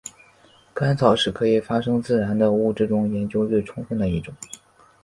[0.73, 4.33] 干草是可以发生自燃的物质中研究最充分的一种。